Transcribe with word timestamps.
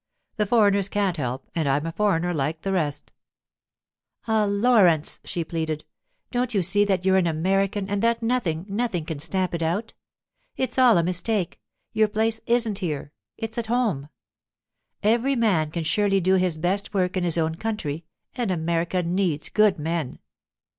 The 0.37 0.47
foreigners 0.47 0.89
can't 0.89 1.15
help, 1.17 1.47
and 1.53 1.69
I'm 1.69 1.85
a 1.85 1.91
foreigner 1.91 2.33
like 2.33 2.63
the 2.63 2.71
rest.' 2.71 3.13
'Ah, 4.27 4.45
Laurence,' 4.45 5.19
she 5.25 5.43
pleaded, 5.43 5.85
'don't 6.31 6.55
you 6.55 6.63
see 6.63 6.83
that 6.85 7.05
you're 7.05 7.17
an 7.17 7.27
American, 7.27 7.87
and 7.87 8.01
that 8.01 8.23
nothing, 8.23 8.65
nothing 8.67 9.05
can 9.05 9.19
stamp 9.19 9.53
it 9.53 9.61
out? 9.61 9.93
It's 10.57 10.79
all 10.79 10.97
a 10.97 11.03
mistake; 11.03 11.61
your 11.93 12.07
place 12.07 12.41
isn't 12.47 12.79
here—it's 12.79 13.59
at 13.59 13.67
home. 13.67 14.09
Every 15.03 15.35
man 15.35 15.69
can 15.69 15.83
surely 15.83 16.19
do 16.19 16.33
his 16.33 16.57
best 16.57 16.95
work 16.95 17.15
in 17.15 17.23
his 17.23 17.37
own 17.37 17.53
country, 17.53 18.03
and 18.33 18.49
America 18.49 19.03
needs 19.03 19.49
good 19.49 19.77
men. 19.77 20.17